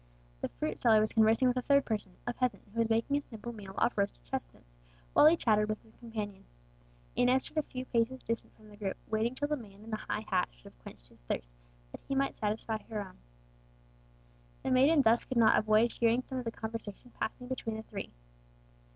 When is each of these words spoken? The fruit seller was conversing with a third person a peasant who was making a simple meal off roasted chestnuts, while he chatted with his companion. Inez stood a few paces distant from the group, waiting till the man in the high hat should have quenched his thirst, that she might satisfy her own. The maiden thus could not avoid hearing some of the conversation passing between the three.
The 0.41 0.47
fruit 0.49 0.79
seller 0.79 0.99
was 0.99 1.13
conversing 1.13 1.47
with 1.47 1.57
a 1.57 1.61
third 1.61 1.85
person 1.85 2.15
a 2.25 2.33
peasant 2.33 2.63
who 2.73 2.79
was 2.79 2.89
making 2.89 3.17
a 3.17 3.21
simple 3.21 3.53
meal 3.53 3.75
off 3.77 3.95
roasted 3.95 4.23
chestnuts, 4.25 4.73
while 5.13 5.27
he 5.27 5.37
chatted 5.37 5.69
with 5.69 5.79
his 5.83 5.95
companion. 5.97 6.43
Inez 7.15 7.43
stood 7.43 7.57
a 7.57 7.61
few 7.61 7.85
paces 7.85 8.23
distant 8.23 8.51
from 8.55 8.69
the 8.69 8.77
group, 8.77 8.97
waiting 9.11 9.35
till 9.35 9.47
the 9.47 9.55
man 9.55 9.83
in 9.83 9.91
the 9.91 9.97
high 9.97 10.25
hat 10.27 10.49
should 10.53 10.63
have 10.63 10.79
quenched 10.79 11.09
his 11.09 11.19
thirst, 11.19 11.53
that 11.91 12.01
she 12.07 12.15
might 12.15 12.35
satisfy 12.35 12.79
her 12.81 12.99
own. 12.99 13.19
The 14.63 14.71
maiden 14.71 15.03
thus 15.03 15.23
could 15.23 15.37
not 15.37 15.55
avoid 15.59 15.91
hearing 15.91 16.23
some 16.25 16.39
of 16.39 16.45
the 16.45 16.51
conversation 16.51 17.11
passing 17.19 17.47
between 17.47 17.77
the 17.77 17.83
three. 17.83 18.11